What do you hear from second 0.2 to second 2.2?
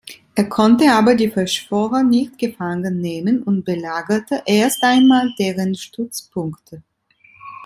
Er konnte aber die Verschwörer